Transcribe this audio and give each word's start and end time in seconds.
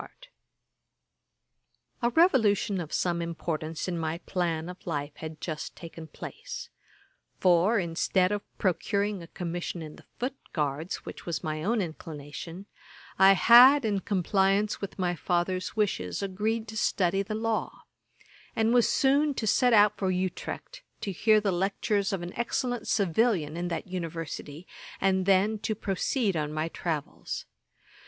Ætat 0.01 0.09
54.] 2.01 2.09
A 2.09 2.09
revolution 2.15 2.79
of 2.81 2.91
some 2.91 3.21
importance 3.21 3.87
in 3.87 3.99
my 3.99 4.17
plan 4.17 4.67
of 4.67 4.87
life 4.87 5.15
had 5.17 5.39
just 5.39 5.75
taken 5.75 6.07
place; 6.07 6.69
for 7.39 7.77
instead 7.77 8.31
of 8.31 8.41
procuring 8.57 9.21
a 9.21 9.27
commission 9.27 9.83
in 9.83 9.97
the 9.97 10.05
footguards, 10.17 11.05
which 11.05 11.27
was 11.27 11.43
my 11.43 11.63
own 11.63 11.81
inclination, 11.83 12.65
I 13.19 13.33
had, 13.33 13.85
in 13.85 13.99
compliance 13.99 14.81
with 14.81 14.97
my 14.97 15.13
father's 15.13 15.75
wishes, 15.75 16.23
agreed 16.23 16.67
to 16.69 16.77
study 16.77 17.21
the 17.21 17.35
law; 17.35 17.83
and 18.55 18.73
was 18.73 18.89
soon 18.89 19.35
to 19.35 19.45
set 19.45 19.71
out 19.71 19.97
for 19.99 20.09
Utrecht, 20.09 20.81
to 21.01 21.11
hear 21.11 21.39
the 21.39 21.51
lectures 21.51 22.11
of 22.11 22.23
an 22.23 22.33
excellent 22.35 22.87
Civilian 22.87 23.55
in 23.55 23.67
that 23.67 23.85
University, 23.85 24.65
and 24.99 25.27
then 25.27 25.59
to 25.59 25.75
proceed 25.75 26.35
on 26.35 26.51
my 26.51 26.69
travels. 26.69 27.45